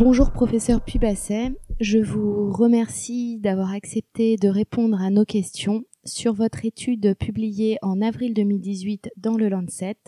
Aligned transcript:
Bonjour 0.00 0.32
professeur 0.32 0.82
Pubasset, 0.82 1.52
je 1.78 1.98
vous 1.98 2.50
remercie 2.50 3.36
d'avoir 3.36 3.70
accepté 3.74 4.36
de 4.36 4.48
répondre 4.48 4.98
à 4.98 5.10
nos 5.10 5.26
questions 5.26 5.84
sur 6.06 6.32
votre 6.32 6.64
étude 6.64 7.14
publiée 7.18 7.76
en 7.82 8.00
avril 8.00 8.32
2018 8.32 9.10
dans 9.18 9.36
le 9.36 9.50
Lancet 9.50 9.98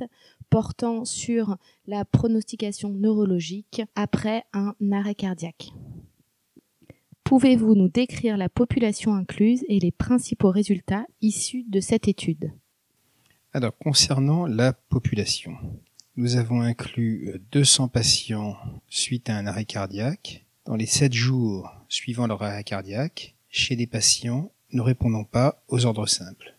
portant 0.49 1.05
sur 1.05 1.59
la 1.87 2.07
pronostication 2.07 2.89
neurologique 2.89 3.83
après 3.95 4.45
un 4.55 4.75
arrêt 4.93 5.15
cardiaque. 5.15 5.75
Pouvez-vous 7.23 7.75
nous 7.75 7.91
décrire 7.91 8.39
la 8.39 8.49
population 8.49 9.13
incluse 9.13 9.63
et 9.69 9.79
les 9.79 9.93
principaux 9.93 10.51
résultats 10.51 11.05
issus 11.21 11.67
de 11.69 11.81
cette 11.81 12.09
étude? 12.09 12.51
Alors, 13.53 13.77
concernant 13.77 14.47
la 14.47 14.73
population, 14.73 15.53
nous 16.17 16.37
avons 16.37 16.61
inclus 16.61 17.41
200 17.53 17.89
patients 17.89 18.57
suite 18.89 19.31
à 19.31 19.37
un 19.37 19.47
arrêt 19.47 19.65
cardiaque 19.65 20.45
dans 20.67 20.77
les 20.77 20.87
7 20.87 21.13
jours 21.13 21.71
suivant 21.89 22.27
leur 22.27 22.43
arrêt 22.43 22.65
cardiaque 22.65 23.35
chez 23.49 23.77
des 23.77 23.87
patients 23.87 24.53
ne 24.73 24.83
répondant 24.83 25.25
pas 25.25 25.63
aux 25.69 25.87
ordres 25.87 26.07
simples. 26.07 26.55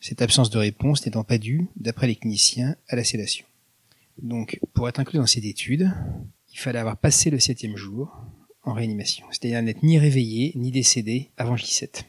Cette 0.00 0.22
absence 0.22 0.50
de 0.50 0.58
réponse 0.58 1.04
n'étant 1.04 1.24
pas 1.24 1.38
due, 1.38 1.68
d'après 1.76 2.06
les 2.06 2.16
cliniciens, 2.16 2.76
à 2.88 2.96
la 2.96 3.04
sédation. 3.04 3.46
Donc, 4.20 4.58
pour 4.74 4.88
être 4.88 5.00
inclus 5.00 5.18
dans 5.18 5.26
cette 5.26 5.44
étude, 5.44 5.92
il 6.52 6.58
fallait 6.58 6.78
avoir 6.78 6.96
passé 6.96 7.30
le 7.30 7.38
septième 7.38 7.76
jour 7.76 8.16
en 8.62 8.72
réanimation, 8.72 9.26
c'est-à-dire 9.30 9.62
n'être 9.62 9.82
ni 9.82 9.98
réveillé 9.98 10.52
ni 10.56 10.70
décédé 10.70 11.30
avant 11.36 11.54
J7. 11.54 12.02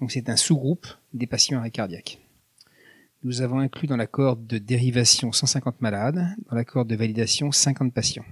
Donc 0.00 0.12
c'est 0.12 0.28
un 0.28 0.36
sous-groupe 0.36 0.86
des 1.12 1.26
patients 1.26 1.58
arrêt 1.58 1.70
cardiaque. 1.70 2.18
Nous 3.26 3.42
avons 3.42 3.58
inclus 3.58 3.88
dans 3.88 3.96
la 3.96 4.06
cohorte 4.06 4.46
de 4.46 4.58
dérivation 4.58 5.32
150 5.32 5.80
malades, 5.80 6.28
dans 6.48 6.54
la 6.54 6.64
cohorte 6.64 6.86
de 6.86 6.94
validation 6.94 7.50
50 7.50 7.92
patients. 7.92 8.24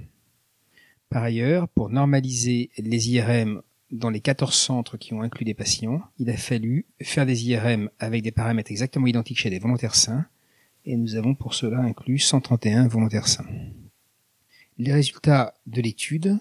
Par 1.09 1.25
ailleurs, 1.25 1.67
pour 1.67 1.91
normaliser 1.91 2.71
les 2.79 3.11
IRM 3.11 3.61
dans 3.91 4.09
les 4.09 4.21
14 4.21 4.55
centres 4.55 4.97
qui 4.97 5.13
ont 5.13 5.23
inclus 5.23 5.45
des 5.45 5.53
patients, 5.53 6.01
il 6.21 6.31
a 6.31 6.37
fallu 6.37 6.87
faire 7.03 7.27
des 7.27 7.45
IRM 7.49 7.91
avec 7.99 8.23
des 8.23 8.31
paramètres 8.31 8.71
exactement 8.71 9.09
identiques 9.09 9.41
chez 9.41 9.51
les 9.51 9.59
volontaires 9.59 9.97
sains, 9.97 10.27
et 10.85 10.97
nous 10.97 11.17
avons 11.17 11.35
pour 11.35 11.55
cela 11.55 11.81
inclus 11.81 12.21
131 12.21 12.87
volontaires 12.87 13.27
sains. 13.27 13.49
Les 14.79 14.93
résultats 14.93 15.55
de 15.67 15.83
l'étude. 15.83 16.39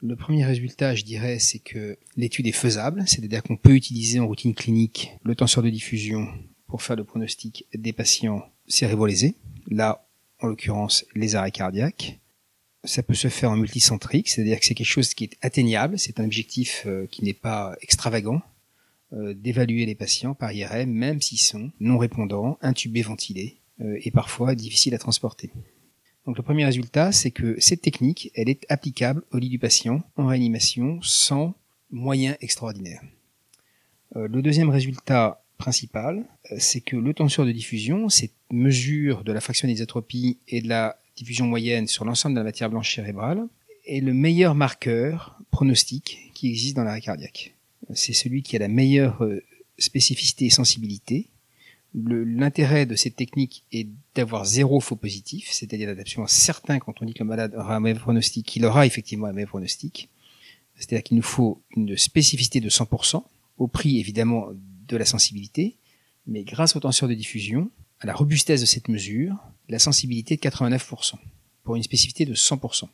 Le 0.00 0.14
premier 0.14 0.44
résultat, 0.44 0.94
je 0.94 1.02
dirais, 1.02 1.40
c'est 1.40 1.58
que 1.58 1.98
l'étude 2.16 2.46
est 2.46 2.52
faisable, 2.52 3.02
c'est-à-dire 3.08 3.42
qu'on 3.42 3.56
peut 3.56 3.74
utiliser 3.74 4.20
en 4.20 4.28
routine 4.28 4.54
clinique 4.54 5.10
le 5.24 5.34
tenseur 5.34 5.64
de 5.64 5.70
diffusion 5.70 6.28
pour 6.66 6.82
faire 6.82 6.96
le 6.96 7.04
pronostic 7.04 7.66
des 7.74 7.92
patients 7.92 8.42
cérébrolésés, 8.66 9.36
là, 9.68 10.06
en 10.40 10.48
l'occurrence, 10.48 11.04
les 11.14 11.36
arrêts 11.36 11.50
cardiaques 11.50 12.18
ça 12.84 13.02
peut 13.02 13.14
se 13.14 13.28
faire 13.28 13.50
en 13.50 13.56
multicentrique, 13.56 14.28
c'est-à-dire 14.28 14.60
que 14.60 14.66
c'est 14.66 14.74
quelque 14.74 14.86
chose 14.86 15.14
qui 15.14 15.24
est 15.24 15.36
atteignable, 15.42 15.98
c'est 15.98 16.20
un 16.20 16.24
objectif 16.24 16.84
euh, 16.86 17.06
qui 17.06 17.24
n'est 17.24 17.32
pas 17.32 17.74
extravagant, 17.80 18.42
euh, 19.12 19.34
d'évaluer 19.34 19.86
les 19.86 19.94
patients 19.94 20.34
par 20.34 20.52
IRM, 20.52 20.90
même 20.90 21.20
s'ils 21.20 21.40
sont 21.40 21.70
non 21.80 21.98
répondants, 21.98 22.58
intubés, 22.60 23.02
ventilés, 23.02 23.58
euh, 23.80 23.98
et 24.02 24.10
parfois 24.10 24.54
difficiles 24.54 24.94
à 24.94 24.98
transporter. 24.98 25.50
Donc 26.26 26.36
le 26.36 26.42
premier 26.42 26.64
résultat, 26.64 27.12
c'est 27.12 27.30
que 27.30 27.58
cette 27.58 27.82
technique, 27.82 28.30
elle 28.34 28.48
est 28.48 28.64
applicable 28.68 29.22
au 29.32 29.38
lit 29.38 29.48
du 29.48 29.58
patient 29.58 30.02
en 30.16 30.26
réanimation 30.26 31.00
sans 31.02 31.54
moyens 31.90 32.36
extraordinaires. 32.40 33.02
le 34.14 34.40
deuxième 34.40 34.70
résultat 34.70 35.43
principal, 35.58 36.24
c'est 36.58 36.80
que 36.80 36.96
le 36.96 37.14
tenseur 37.14 37.46
de 37.46 37.52
diffusion, 37.52 38.08
cette 38.08 38.34
mesure 38.50 39.24
de 39.24 39.32
la 39.32 39.40
fraction 39.40 39.68
d'isotropie 39.68 40.38
et 40.48 40.60
de 40.60 40.68
la 40.68 40.98
diffusion 41.16 41.46
moyenne 41.46 41.86
sur 41.86 42.04
l'ensemble 42.04 42.34
de 42.34 42.40
la 42.40 42.44
matière 42.44 42.70
blanche 42.70 42.94
cérébrale, 42.94 43.46
est 43.86 44.00
le 44.00 44.14
meilleur 44.14 44.54
marqueur 44.54 45.38
pronostique 45.50 46.30
qui 46.34 46.48
existe 46.48 46.76
dans 46.76 46.84
l'arrêt 46.84 47.00
cardiaque. 47.00 47.54
C'est 47.92 48.12
celui 48.12 48.42
qui 48.42 48.56
a 48.56 48.58
la 48.58 48.68
meilleure 48.68 49.22
euh, 49.22 49.42
spécificité 49.78 50.46
et 50.46 50.50
sensibilité. 50.50 51.28
L'intérêt 51.94 52.86
de 52.86 52.96
cette 52.96 53.14
technique 53.14 53.64
est 53.70 53.86
d'avoir 54.16 54.44
zéro 54.44 54.80
faux 54.80 54.96
positif, 54.96 55.48
c'est-à-dire 55.52 55.88
d'être 55.88 56.00
absolument 56.00 56.26
certain 56.26 56.80
quand 56.80 57.00
on 57.00 57.04
dit 57.04 57.14
que 57.14 57.22
le 57.22 57.28
malade 57.28 57.54
aura 57.54 57.76
un 57.76 57.80
meilleur 57.80 58.00
pronostic, 58.00 58.46
qu'il 58.46 58.64
aura 58.64 58.84
effectivement 58.84 59.26
un 59.26 59.32
meilleur 59.32 59.50
pronostic. 59.50 60.08
C'est-à-dire 60.76 61.04
qu'il 61.04 61.16
nous 61.16 61.22
faut 61.22 61.62
une 61.76 61.96
spécificité 61.96 62.60
de 62.60 62.68
100%, 62.68 63.22
au 63.58 63.68
prix 63.68 64.00
évidemment 64.00 64.48
de 64.88 64.96
la 64.96 65.04
sensibilité, 65.04 65.76
mais 66.26 66.44
grâce 66.44 66.76
au 66.76 66.80
tenseur 66.80 67.08
de 67.08 67.14
diffusion, 67.14 67.70
à 68.00 68.06
la 68.06 68.14
robustesse 68.14 68.60
de 68.60 68.66
cette 68.66 68.88
mesure, 68.88 69.36
la 69.68 69.78
sensibilité 69.78 70.36
de 70.36 70.40
89%, 70.40 71.14
pour 71.62 71.76
une 71.76 71.82
spécificité 71.82 72.24
de 72.24 72.34
100%. 72.34 72.88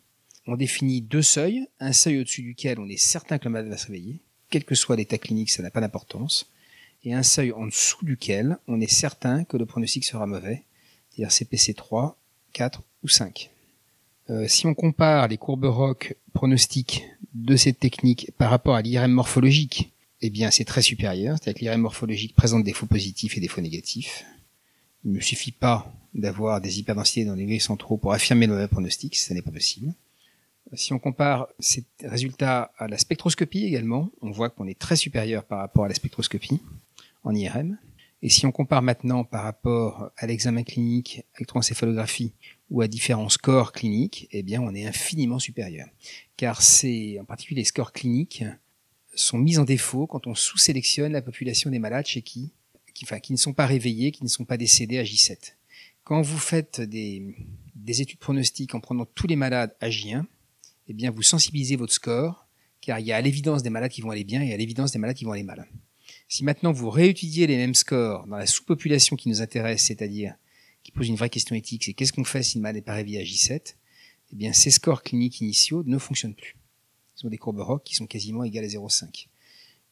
On 0.46 0.56
définit 0.56 1.00
deux 1.00 1.22
seuils, 1.22 1.66
un 1.80 1.92
seuil 1.92 2.20
au-dessus 2.20 2.42
duquel 2.42 2.78
on 2.78 2.88
est 2.88 2.96
certain 2.96 3.38
que 3.38 3.44
le 3.44 3.50
malade 3.50 3.68
va 3.68 3.76
se 3.76 3.86
réveiller, 3.86 4.20
quel 4.48 4.64
que 4.64 4.74
soit 4.74 4.96
l'état 4.96 5.18
clinique, 5.18 5.50
ça 5.50 5.62
n'a 5.62 5.70
pas 5.70 5.80
d'importance, 5.80 6.50
et 7.04 7.14
un 7.14 7.22
seuil 7.22 7.52
en 7.52 7.66
dessous 7.66 8.04
duquel 8.04 8.58
on 8.66 8.80
est 8.80 8.92
certain 8.92 9.44
que 9.44 9.56
le 9.56 9.66
pronostic 9.66 10.04
sera 10.04 10.26
mauvais, 10.26 10.64
c'est-à-dire 11.10 11.32
CPC 11.32 11.74
3, 11.74 12.16
4 12.52 12.82
ou 13.02 13.08
5. 13.08 13.50
Euh, 14.30 14.46
si 14.46 14.66
on 14.66 14.74
compare 14.74 15.28
les 15.28 15.38
courbes 15.38 15.64
ROC 15.64 16.14
pronostiques 16.32 17.04
de 17.34 17.56
cette 17.56 17.78
technique 17.78 18.30
par 18.38 18.50
rapport 18.50 18.74
à 18.74 18.82
l'IRM 18.82 19.10
morphologique, 19.10 19.92
eh 20.22 20.31
bien 20.31 20.50
c'est 20.50 20.64
très 20.64 20.82
supérieur, 20.82 21.36
c'est-à-dire 21.38 21.60
que 21.60 21.64
l'IRM 21.64 21.81
morphologique 21.81 22.34
présente 22.34 22.64
des 22.64 22.72
faux 22.72 22.86
positifs 22.86 23.36
et 23.36 23.41
des 23.41 23.48
faux 23.48 23.60
négatifs. 23.60 24.25
Il 25.04 25.12
ne 25.12 25.20
suffit 25.20 25.53
pas 25.53 25.92
d'avoir 26.14 26.60
des 26.60 26.78
hyperdensités 26.78 27.25
dans 27.25 27.34
les 27.34 27.47
grilles 27.47 27.60
centraux 27.60 27.97
pour 27.97 28.12
affirmer 28.12 28.47
le 28.47 28.69
pronostic, 28.69 29.16
ce 29.16 29.32
n'est 29.32 29.42
pas 29.42 29.50
possible. 29.50 29.94
Si 30.75 30.92
on 30.92 30.98
compare 30.98 31.48
ces 31.58 31.84
résultats 32.04 32.72
à 32.78 32.86
la 32.86 32.98
spectroscopie 32.98 33.64
également, 33.64 34.10
on 34.20 34.31
voit 34.31 34.50
qu'on 34.50 34.66
est 34.66 34.78
très 34.78 34.97
supérieur 34.97 35.44
par 35.44 35.58
rapport 35.58 35.84
à 35.84 35.88
la 35.88 35.94
spectroscopie 35.94 36.60
en 37.25 37.34
IRM. 37.34 37.76
Et 38.22 38.28
si 38.28 38.44
on 38.47 38.52
compare 38.52 38.82
maintenant 38.82 39.25
par 39.25 39.42
rapport 39.42 40.10
à 40.16 40.26
l'examen 40.26 40.62
clinique, 40.62 41.25
électroencéphalographie 41.38 42.34
ou 42.70 42.82
à 42.82 42.88
différents 42.88 43.31
scores 43.31 43.72
cliniques, 43.72 44.28
eh 44.31 44.42
bien 44.42 44.60
on 44.60 44.75
est 44.75 44.87
infiniment 44.87 45.38
supérieur. 45.38 45.88
Car 46.37 46.60
c'est 46.60 47.19
en 47.19 47.25
particulier 47.25 47.62
les 47.62 47.64
scores 47.64 47.92
cliniques 47.92 48.44
sont 49.15 49.38
mis 49.38 49.59
en 49.59 49.65
défaut 49.65 50.06
quand 50.06 50.26
on 50.26 50.34
sous-sélectionne 50.34 51.12
la 51.12 51.22
population 51.22 51.71
des 51.71 51.78
malades 51.78 52.06
chez 52.06 52.22
qui 52.22 52.53
qui, 53.00 53.04
enfin, 53.04 53.19
qui 53.19 53.32
ne 53.32 53.38
sont 53.38 53.53
pas 53.53 53.66
réveillés, 53.66 54.10
qui 54.10 54.25
ne 54.25 54.28
sont 54.28 54.44
pas 54.44 54.59
décédés 54.59 54.98
à 54.98 55.04
J7. 55.04 55.54
Quand 56.04 56.21
vous 56.21 56.38
faites 56.38 56.82
des, 56.82 57.34
des 57.75 58.03
études 58.03 58.19
pronostiques 58.19 58.75
en 58.75 58.81
prenant 58.81 59.06
tous 59.06 59.26
les 59.26 59.37
malades 59.37 59.75
à 59.81 59.88
J1, 59.88 60.25
eh 60.88 60.93
bien, 60.93 61.10
vous 61.10 61.22
sensibilisez 61.22 61.76
votre 61.76 61.93
score, 61.93 62.47
car 62.81 62.99
il 62.99 63.06
y 63.06 63.12
a 63.12 63.16
à 63.16 63.20
l'évidence 63.20 63.62
des 63.62 63.70
malades 63.70 63.91
qui 63.91 64.00
vont 64.00 64.10
aller 64.10 64.25
bien 64.25 64.43
et 64.43 64.53
à 64.53 64.56
l'évidence 64.56 64.93
des 64.93 64.99
malades 64.99 65.16
qui 65.16 65.25
vont 65.25 65.32
aller 65.32 65.43
mal. 65.43 65.66
Si 66.28 66.44
maintenant 66.44 66.72
vous 66.72 66.91
réétudiez 66.91 67.47
les 67.47 67.56
mêmes 67.56 67.75
scores 67.75 68.26
dans 68.26 68.37
la 68.37 68.47
sous-population 68.47 69.16
qui 69.16 69.28
nous 69.28 69.41
intéresse, 69.41 69.84
c'est-à-dire 69.84 70.34
qui 70.82 70.93
pose 70.93 71.09
une 71.09 71.16
vraie 71.16 71.31
question 71.31 71.54
éthique, 71.54 71.84
c'est 71.84 71.94
qu'est-ce 71.94 72.12
qu'on 72.12 72.25
fait 72.25 72.43
si 72.43 72.59
le 72.59 72.62
malade 72.62 72.76
n'est 72.76 72.82
pas 72.82 72.94
réveillé 72.94 73.20
à 73.20 73.25
J7 73.25 73.76
Eh 74.32 74.37
bien, 74.37 74.53
ces 74.53 74.70
scores 74.70 75.03
cliniques 75.03 75.41
initiaux 75.41 75.82
ne 75.87 75.97
fonctionnent 75.99 76.34
plus. 76.34 76.56
Ils 77.20 77.26
ont 77.26 77.31
des 77.31 77.38
courbes 77.38 77.60
ROC 77.60 77.82
qui 77.84 77.94
sont 77.94 78.06
quasiment 78.06 78.44
égales 78.44 78.64
à 78.64 78.69
0,5 78.69 79.28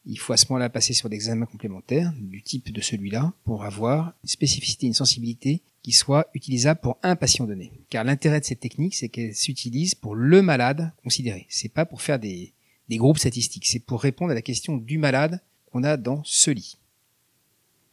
il 0.05 0.17
faut 0.17 0.33
à 0.33 0.37
ce 0.37 0.45
moment-là 0.49 0.69
passer 0.69 0.93
sur 0.93 1.09
des 1.09 1.15
examens 1.15 1.45
complémentaires 1.45 2.11
du 2.17 2.41
type 2.41 2.71
de 2.71 2.81
celui-là 2.81 3.33
pour 3.43 3.63
avoir 3.63 4.13
une 4.23 4.29
spécificité, 4.29 4.87
une 4.87 4.93
sensibilité 4.93 5.61
qui 5.83 5.91
soit 5.91 6.27
utilisable 6.33 6.79
pour 6.81 6.97
un 7.03 7.15
patient 7.15 7.45
donné. 7.45 7.71
Car 7.89 8.03
l'intérêt 8.03 8.39
de 8.39 8.45
cette 8.45 8.59
technique, 8.59 8.95
c'est 8.95 9.09
qu'elle 9.09 9.35
s'utilise 9.35 9.95
pour 9.95 10.15
le 10.15 10.41
malade 10.41 10.91
considéré. 11.03 11.45
C'est 11.49 11.69
pas 11.69 11.85
pour 11.85 12.01
faire 12.01 12.19
des, 12.19 12.53
groupes 12.89 13.19
statistiques, 13.19 13.67
c'est 13.67 13.79
pour 13.79 14.01
répondre 14.01 14.31
à 14.31 14.35
la 14.35 14.41
question 14.41 14.77
du 14.77 14.97
malade 14.97 15.41
qu'on 15.71 15.83
a 15.83 15.95
dans 15.95 16.23
ce 16.23 16.49
lit. 16.49 16.77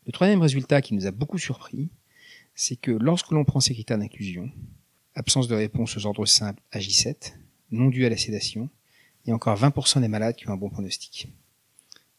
Le 0.07 0.13
troisième 0.13 0.41
résultat 0.41 0.81
qui 0.81 0.95
nous 0.95 1.07
a 1.07 1.11
beaucoup 1.11 1.39
surpris, 1.39 1.89
c'est 2.55 2.77
que 2.77 2.93
lorsque 2.93 3.31
l'on 3.31 3.45
prend 3.45 3.61
ces 3.61 3.75
critères 3.75 3.99
d'inclusion, 3.99 4.51
absence 5.15 5.49
de 5.49 5.55
réponse 5.55 5.97
aux 5.97 6.07
ordres 6.07 6.27
simples 6.27 6.63
à 6.73 6.79
J7, 6.79 7.35
non 7.73 7.89
dû 7.89 8.07
à 8.07 8.09
la 8.09 8.17
sédation, 8.17 8.71
il 9.27 9.31
y 9.31 9.33
a 9.33 9.35
encore 9.35 9.59
20% 9.59 10.01
des 10.01 10.09
malades 10.09 10.37
qui 10.37 10.49
ont 10.49 10.53
un 10.53 10.57
bon 10.57 10.71
pronostic. 10.71 11.29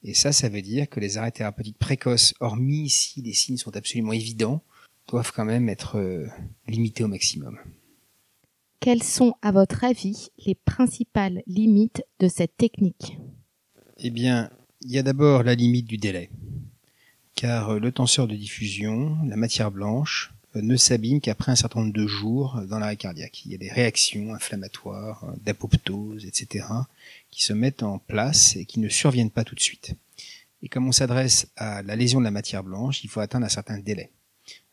Et 0.03 0.13
ça, 0.13 0.33
ça 0.33 0.49
veut 0.49 0.61
dire 0.61 0.89
que 0.89 0.99
les 0.99 1.17
arrêts 1.17 1.31
thérapeutiques 1.31 1.77
précoces, 1.77 2.33
hormis 2.41 2.89
si 2.89 3.21
les 3.21 3.33
signes 3.33 3.57
sont 3.57 3.75
absolument 3.75 4.11
évidents, 4.11 4.61
doivent 5.07 5.31
quand 5.33 5.45
même 5.45 5.69
être 5.69 5.97
euh, 5.97 6.27
limités 6.67 7.05
au 7.05 7.07
maximum. 7.07 7.57
Quelles 8.81 9.03
sont, 9.03 9.35
à 9.41 9.51
votre 9.51 9.85
avis, 9.85 10.29
les 10.45 10.53
principales 10.53 11.43
limites 11.47 12.03
de 12.19 12.27
cette 12.27 12.57
technique? 12.57 13.17
Eh 13.97 14.11
bien, 14.11 14.49
il 14.81 14.91
y 14.91 14.97
a 14.97 15.03
d'abord 15.03 15.43
la 15.43 15.55
limite 15.55 15.87
du 15.87 15.97
délai. 15.97 16.29
Car 17.35 17.69
euh, 17.69 17.79
le 17.79 17.91
tenseur 17.91 18.27
de 18.27 18.35
diffusion, 18.35 19.17
la 19.25 19.37
matière 19.37 19.71
blanche, 19.71 20.33
ne 20.55 20.75
s'abîme 20.75 21.21
qu'après 21.21 21.51
un 21.51 21.55
certain 21.55 21.81
nombre 21.81 21.93
de 21.93 22.07
jours 22.07 22.61
dans 22.67 22.79
l'arrêt 22.79 22.95
cardiaque. 22.95 23.45
Il 23.45 23.51
y 23.51 23.55
a 23.55 23.57
des 23.57 23.71
réactions 23.71 24.33
inflammatoires, 24.33 25.25
d'apoptose, 25.43 26.25
etc., 26.25 26.65
qui 27.29 27.43
se 27.43 27.53
mettent 27.53 27.83
en 27.83 27.99
place 27.99 28.55
et 28.55 28.65
qui 28.65 28.79
ne 28.79 28.89
surviennent 28.89 29.29
pas 29.29 29.43
tout 29.43 29.55
de 29.55 29.59
suite. 29.59 29.93
Et 30.63 30.69
comme 30.69 30.87
on 30.87 30.91
s'adresse 30.91 31.47
à 31.55 31.83
la 31.83 31.95
lésion 31.95 32.19
de 32.19 32.25
la 32.25 32.31
matière 32.31 32.63
blanche, 32.63 33.03
il 33.03 33.09
faut 33.09 33.19
atteindre 33.19 33.45
un 33.45 33.49
certain 33.49 33.77
délai. 33.77 34.09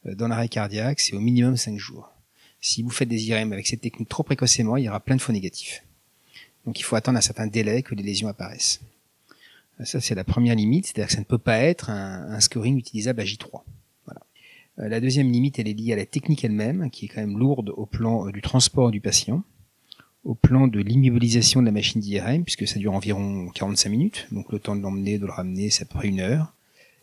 Euh, 0.07 0.15
dans 0.15 0.29
l'arrêt 0.29 0.49
cardiaque, 0.49 1.01
c'est 1.01 1.15
au 1.15 1.21
minimum 1.21 1.57
5 1.57 1.79
jours. 1.79 2.11
Si 2.61 2.83
vous 2.83 2.91
faites 2.91 3.09
des 3.09 3.29
IRM 3.29 3.53
avec 3.53 3.67
cette 3.67 3.83
technique 3.83 4.09
trop 4.09 4.23
précocement, 4.23 4.77
il 4.77 4.85
y 4.85 4.89
aura 4.89 5.01
plein 5.01 5.17
de 5.17 5.21
faux 5.21 5.33
négatifs. 5.33 5.83
Donc 6.65 6.81
il 6.81 6.83
faut 6.83 6.97
attendre 6.97 7.19
un 7.19 7.23
certain 7.23 7.47
délai 7.47 7.83
que 7.83 7.95
les 7.95 8.03
lésions 8.03 8.29
apparaissent. 8.29 8.81
Ça, 9.83 10.01
c'est 10.01 10.15
la 10.15 10.25
première 10.25 10.55
limite, 10.55 10.87
c'est-à-dire 10.87 11.09
que 11.09 11.13
ça 11.13 11.19
ne 11.19 11.25
peut 11.25 11.39
pas 11.39 11.59
être 11.59 11.91
un, 11.91 12.39
scoring 12.41 12.79
utilisable 12.79 13.21
à 13.21 13.25
J3. 13.25 13.63
Euh, 14.79 14.89
la 14.89 15.01
deuxième 15.01 15.31
limite, 15.31 15.59
elle 15.59 15.69
est 15.69 15.75
liée 15.75 15.93
à 15.93 15.97
la 15.97 16.07
technique 16.07 16.45
elle-même, 16.45 16.91
qui 16.91 17.07
est 17.07 17.09
quand 17.09 17.21
même 17.21 17.39
lourde 17.39 17.71
au 17.77 17.87
plan 17.87 18.27
euh, 18.27 18.33
du 18.33 18.43
transport 18.43 18.91
du 18.91 19.01
patient, 19.01 19.43
au 20.25 20.35
plan 20.35 20.69
de 20.69 20.81
l'immobilisation 20.81 21.61
de 21.61 21.67
la 21.67 21.73
machine 21.73 22.01
d'IRM, 22.01 22.45
puisque 22.45 22.67
ça 22.67 22.79
dure 22.79 22.93
environ 22.93 23.49
45 23.55 23.89
minutes, 23.91 24.27
donc 24.33 24.53
le 24.53 24.59
temps 24.59 24.77
de 24.77 24.83
l'emmener, 24.83 25.19
de 25.19 25.27
le 25.27 25.33
ramener, 25.33 25.71
c'est 25.71 25.83
à 25.83 25.87
peu 25.87 25.99
près 25.99 26.09
une 26.09 26.21
heure. 26.21 26.55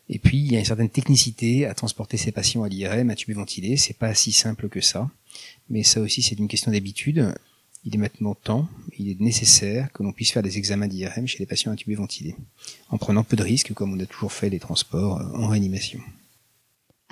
Et 0.08 0.18
puis, 0.18 0.38
il 0.38 0.52
y 0.52 0.56
a 0.56 0.58
une 0.58 0.64
certaine 0.64 0.90
technicité 0.90 1.64
à 1.66 1.74
transporter 1.74 2.16
ces 2.16 2.32
patients 2.32 2.64
à 2.64 2.68
l'IRM, 2.68 3.10
à 3.10 3.14
tube 3.14 3.34
ventilé, 3.34 3.76
c'est 3.76 3.96
pas 3.96 4.14
si 4.14 4.32
simple 4.32 4.68
que 4.68 4.80
ça. 4.80 5.10
Mais 5.70 5.82
ça 5.82 6.00
aussi, 6.00 6.22
c'est 6.22 6.38
une 6.38 6.48
question 6.48 6.72
d'habitude 6.72 7.32
il 7.84 7.94
est 7.94 7.98
maintenant 7.98 8.34
temps, 8.34 8.68
il 8.96 9.10
est 9.10 9.20
nécessaire 9.20 9.90
que 9.92 10.02
l'on 10.02 10.12
puisse 10.12 10.30
faire 10.30 10.42
des 10.42 10.58
examens 10.58 10.86
d'IRM 10.86 11.26
chez 11.26 11.38
les 11.38 11.46
patients 11.46 11.72
intubés 11.72 11.94
ventilés, 11.94 12.36
en 12.90 12.98
prenant 12.98 13.24
peu 13.24 13.36
de 13.36 13.42
risques 13.42 13.72
comme 13.74 13.92
on 13.92 14.00
a 14.00 14.06
toujours 14.06 14.32
fait 14.32 14.50
les 14.50 14.60
transports 14.60 15.20
euh, 15.20 15.36
en 15.36 15.48
réanimation. 15.48 16.00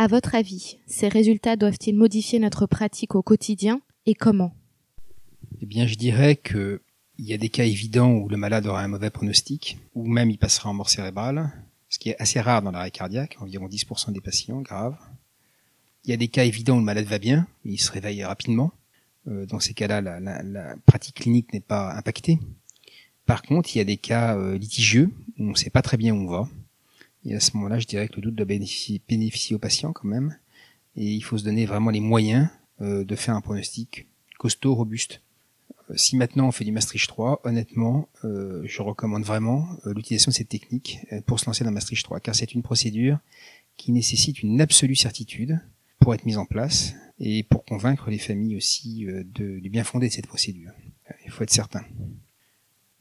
À 0.00 0.06
votre 0.06 0.35
avis, 0.35 0.79
ces 0.87 1.08
résultats 1.08 1.56
doivent-ils 1.56 1.94
modifier 1.94 2.38
notre 2.38 2.64
pratique 2.64 3.14
au 3.14 3.23
quotidien 3.23 3.82
et 4.06 4.14
comment? 4.14 4.55
Eh 5.61 5.67
bien, 5.67 5.87
je 5.87 5.94
dirais 5.97 6.37
que 6.37 6.81
il 7.19 7.26
y 7.26 7.35
a 7.35 7.37
des 7.37 7.50
cas 7.50 7.67
évidents 7.67 8.12
où 8.12 8.26
le 8.31 8.38
malade 8.38 8.67
aura 8.67 8.81
un 8.81 8.88
mauvais 8.88 9.11
pronostic, 9.11 9.76
ou 9.94 10.06
même 10.06 10.31
il 10.31 10.38
passera 10.38 10.70
en 10.70 10.73
mort 10.73 10.88
cérébrale, 10.88 11.52
ce 11.91 11.99
qui 11.99 12.08
est 12.08 12.17
assez 12.19 12.41
rare 12.41 12.62
dans 12.62 12.70
l'arrêt 12.70 12.91
cardiaque, 12.91 13.37
environ 13.41 13.69
10% 13.69 14.14
des 14.14 14.23
patients 14.23 14.62
graves. 14.62 14.97
Il 16.05 16.11
y 16.11 16.14
a 16.14 16.17
des 16.17 16.29
cas 16.29 16.46
évidents 16.46 16.76
où 16.76 16.79
le 16.79 16.87
malade 16.87 17.05
va 17.05 17.19
bien, 17.19 17.46
il 17.67 17.79
se 17.79 17.93
réveille 17.93 18.25
rapidement. 18.25 18.73
Euh, 19.29 19.44
dans 19.44 19.61
ces 19.61 19.75
cas-là, 19.75 20.00
la, 20.00 20.76
pratique 20.87 21.17
clinique 21.17 21.53
n'est 21.53 21.61
pas 21.61 21.94
impactée. 21.94 22.38
Par 23.26 23.43
contre, 23.43 23.76
il 23.76 23.81
y 23.81 23.82
a 23.82 23.85
des 23.85 23.99
cas 23.99 24.35
euh, 24.38 24.56
litigieux 24.56 25.11
où 25.38 25.49
on 25.49 25.50
ne 25.50 25.56
sait 25.56 25.69
pas 25.69 25.82
très 25.82 25.99
bien 25.99 26.14
où 26.14 26.20
on 26.20 26.26
va. 26.26 26.49
Et 27.25 27.34
à 27.34 27.40
ce 27.40 27.56
moment-là, 27.56 27.78
je 27.78 27.87
dirais 27.87 28.08
que 28.08 28.17
le 28.17 28.22
doute 28.22 28.34
doit 28.34 28.46
bénéficier, 28.46 29.00
bénéficier 29.08 29.56
au 29.56 29.58
patient 29.58 29.93
quand 29.93 30.08
même. 30.08 30.37
Et 30.96 31.06
il 31.06 31.20
faut 31.20 31.38
se 31.38 31.44
donner 31.44 31.67
vraiment 31.67 31.90
les 31.90 32.00
moyens 32.00 32.49
euh, 32.81 33.05
de 33.05 33.14
faire 33.14 33.34
un 33.34 33.40
pronostic 33.40 34.06
costaud, 34.38 34.75
robuste. 34.75 35.22
Si 35.96 36.17
maintenant 36.17 36.46
on 36.46 36.52
fait 36.52 36.64
du 36.64 36.70
Maastricht 36.70 37.08
3, 37.08 37.40
honnêtement, 37.43 38.08
je 38.22 38.81
recommande 38.81 39.25
vraiment 39.25 39.67
l'utilisation 39.84 40.31
de 40.31 40.37
cette 40.37 40.49
technique 40.49 41.00
pour 41.26 41.40
se 41.40 41.46
lancer 41.46 41.64
dans 41.64 41.72
Maastricht 41.72 42.05
3, 42.05 42.20
car 42.20 42.32
c'est 42.32 42.55
une 42.55 42.62
procédure 42.62 43.19
qui 43.76 43.90
nécessite 43.90 44.44
une 44.44 44.61
absolue 44.61 44.94
certitude 44.94 45.58
pour 46.00 46.14
être 46.14 46.25
mise 46.25 46.38
en 46.38 46.46
place 46.46 46.94
et 47.19 47.43
pour 47.44 47.64
convaincre 47.64 48.11
les 48.11 48.19
familles 48.19 48.56
aussi 48.56 49.06
euh, 49.06 49.22
de, 49.25 49.61
du 49.61 49.70
bien 49.70 49.84
fondé 49.84 50.08
de 50.08 50.12
cette 50.12 50.26
procédure. 50.26 50.72
Il 51.25 51.31
faut 51.31 51.44
être 51.44 51.52
certain. 51.52 51.84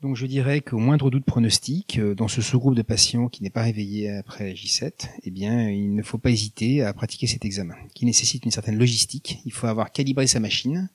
Donc 0.01 0.15
je 0.15 0.25
dirais 0.25 0.61
qu'au 0.61 0.77
moindre 0.77 1.09
doute 1.09 1.25
pronostic, 1.25 1.99
euh, 1.99 2.15
dans 2.15 2.29
ce 2.29 2.41
sous-groupe 2.41 2.75
de 2.75 2.81
patients 2.81 3.27
qui 3.27 3.43
n'est 3.43 3.49
pas 3.49 3.63
réveillé 3.63 4.09
après 4.09 4.53
J7, 4.53 5.09
eh 5.23 5.29
bien, 5.29 5.69
il 5.69 5.93
ne 5.93 6.01
faut 6.01 6.17
pas 6.17 6.29
hésiter 6.29 6.83
à 6.83 6.93
pratiquer 6.93 7.27
cet 7.27 7.43
examen, 7.43 7.75
qui 7.93 8.05
nécessite 8.05 8.45
une 8.45 8.51
certaine 8.51 8.77
logistique. 8.77 9.41
Il 9.45 9.51
faut 9.51 9.67
avoir 9.67 9.91
calibré 9.91 10.25
sa 10.25 10.39
machine, 10.39 10.89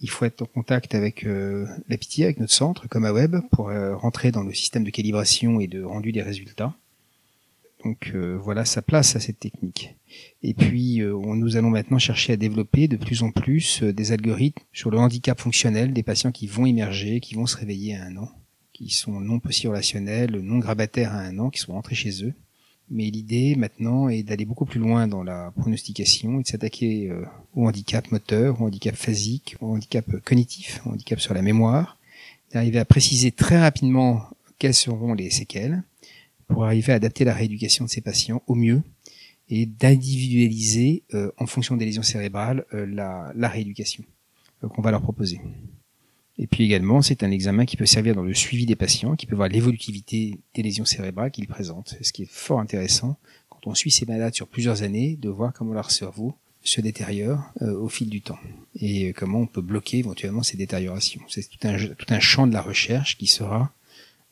il 0.00 0.10
faut 0.10 0.24
être 0.24 0.42
en 0.42 0.46
contact 0.46 0.96
avec 0.96 1.24
euh, 1.24 1.68
la 1.88 1.96
pitié, 1.96 2.24
avec 2.24 2.40
notre 2.40 2.52
centre, 2.52 2.88
comme 2.88 3.04
à 3.04 3.12
Web, 3.12 3.36
pour 3.52 3.70
rentrer 3.70 4.32
dans 4.32 4.42
le 4.42 4.52
système 4.52 4.82
de 4.82 4.90
calibration 4.90 5.60
et 5.60 5.68
de 5.68 5.84
rendu 5.84 6.10
des 6.10 6.22
résultats. 6.22 6.74
Donc 7.84 8.12
euh, 8.14 8.38
voilà 8.40 8.64
sa 8.64 8.82
place 8.82 9.16
à 9.16 9.20
cette 9.20 9.40
technique. 9.40 9.96
Et 10.42 10.54
puis 10.54 11.00
euh, 11.00 11.18
nous 11.34 11.56
allons 11.56 11.70
maintenant 11.70 11.98
chercher 11.98 12.34
à 12.34 12.36
développer 12.36 12.86
de 12.86 12.96
plus 12.96 13.22
en 13.22 13.30
plus 13.32 13.82
euh, 13.82 13.92
des 13.92 14.12
algorithmes 14.12 14.62
sur 14.72 14.90
le 14.90 14.98
handicap 14.98 15.40
fonctionnel 15.40 15.92
des 15.92 16.02
patients 16.02 16.32
qui 16.32 16.46
vont 16.46 16.66
émerger, 16.66 17.20
qui 17.20 17.34
vont 17.34 17.46
se 17.46 17.56
réveiller 17.56 17.96
à 17.96 18.04
un 18.04 18.16
an, 18.16 18.30
qui 18.72 18.90
sont 18.90 19.20
non 19.20 19.40
relationnels, 19.44 20.38
non 20.40 20.58
grabataires 20.58 21.12
à 21.12 21.20
un 21.20 21.38
an, 21.38 21.50
qui 21.50 21.58
sont 21.58 21.72
rentrés 21.72 21.96
chez 21.96 22.24
eux. 22.24 22.34
Mais 22.90 23.10
l'idée 23.10 23.56
maintenant 23.56 24.08
est 24.08 24.22
d'aller 24.22 24.44
beaucoup 24.44 24.66
plus 24.66 24.80
loin 24.80 25.08
dans 25.08 25.22
la 25.22 25.52
pronostication 25.56 26.38
et 26.38 26.42
de 26.42 26.48
s'attaquer 26.48 27.10
au 27.54 27.66
handicap 27.66 28.10
moteur, 28.10 28.60
au 28.60 28.66
handicap 28.66 28.94
phasique, 28.94 29.56
au 29.60 29.72
handicap 29.72 30.04
cognitif, 30.24 30.82
au 30.84 30.90
handicap 30.90 31.18
sur 31.18 31.32
la 31.32 31.40
mémoire, 31.40 31.96
d'arriver 32.52 32.78
à 32.78 32.84
préciser 32.84 33.30
très 33.30 33.58
rapidement 33.58 34.28
quelles 34.58 34.74
seront 34.74 35.14
les 35.14 35.30
séquelles 35.30 35.84
pour 36.52 36.64
arriver 36.64 36.92
à 36.92 36.96
adapter 36.96 37.24
la 37.24 37.34
rééducation 37.34 37.84
de 37.84 37.90
ces 37.90 38.00
patients 38.00 38.42
au 38.46 38.54
mieux 38.54 38.82
et 39.48 39.66
d'individualiser 39.66 41.02
euh, 41.14 41.30
en 41.38 41.46
fonction 41.46 41.76
des 41.76 41.84
lésions 41.84 42.02
cérébrales 42.02 42.64
euh, 42.74 42.86
la, 42.86 43.32
la, 43.34 43.48
rééducation 43.48 44.04
euh, 44.62 44.68
qu'on 44.68 44.82
va 44.82 44.90
leur 44.90 45.02
proposer. 45.02 45.40
Et 46.38 46.46
puis 46.46 46.64
également, 46.64 47.02
c'est 47.02 47.22
un 47.22 47.30
examen 47.30 47.66
qui 47.66 47.76
peut 47.76 47.86
servir 47.86 48.14
dans 48.14 48.22
le 48.22 48.34
suivi 48.34 48.66
des 48.66 48.76
patients, 48.76 49.16
qui 49.16 49.26
peut 49.26 49.36
voir 49.36 49.48
l'évolutivité 49.48 50.40
des 50.54 50.62
lésions 50.62 50.84
cérébrales 50.84 51.30
qu'ils 51.30 51.48
présentent, 51.48 51.96
ce 52.00 52.12
qui 52.12 52.22
est 52.22 52.30
fort 52.30 52.60
intéressant 52.60 53.18
quand 53.48 53.66
on 53.66 53.74
suit 53.74 53.90
ces 53.90 54.06
malades 54.06 54.34
sur 54.34 54.48
plusieurs 54.48 54.82
années, 54.82 55.16
de 55.16 55.28
voir 55.28 55.52
comment 55.52 55.74
leur 55.74 55.90
cerveau 55.90 56.34
se 56.64 56.80
détériore 56.80 57.42
au 57.60 57.88
fil 57.88 58.08
du 58.08 58.22
temps 58.22 58.38
et 58.76 59.12
comment 59.12 59.40
on 59.40 59.46
peut 59.46 59.60
bloquer 59.60 59.98
éventuellement 59.98 60.44
ces 60.44 60.56
détériorations. 60.56 61.20
C'est 61.28 61.48
tout 61.50 61.58
un, 61.66 61.76
tout 61.76 62.06
un 62.08 62.20
champ 62.20 62.46
de 62.46 62.52
la 62.52 62.62
recherche 62.62 63.18
qui 63.18 63.26
sera 63.26 63.62
euh, 63.62 63.81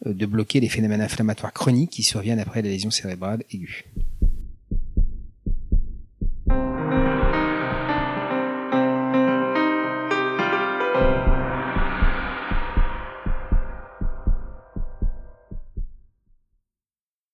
de 0.05 0.27
bloquer 0.27 0.61
les 0.61 0.69
phénomènes 0.69 1.03
inflammatoires 1.03 1.53
chroniques 1.53 1.91
qui 1.91 2.03
surviennent 2.03 2.41
après 2.41 2.63
la 2.63 2.69
lésion 2.69 2.91
cérébrale 2.91 3.45
aiguë. 3.51 3.85